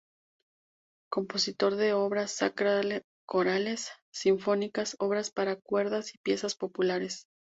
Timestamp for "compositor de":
1.11-1.93